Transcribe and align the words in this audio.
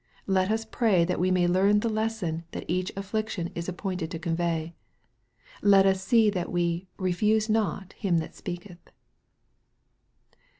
Let 0.25 0.49
us 0.49 0.65
pray 0.65 1.05
that 1.05 1.19
we 1.19 1.29
may 1.29 1.45
learn 1.47 1.81
the 1.81 1.87
les 1.87 2.17
son 2.21 2.43
that 2.53 2.65
each 2.67 2.91
affliction 2.95 3.51
is 3.53 3.69
appointed 3.69 4.09
to 4.09 4.17
convey. 4.17 4.73
Let 5.61 5.85
us 5.85 6.01
see 6.03 6.31
that 6.31 6.51
we" 6.51 6.87
refuse 7.07 7.51
not 7.51 7.93
Him 7.93 8.17
that 8.17 8.33
speaketh." 8.33 8.89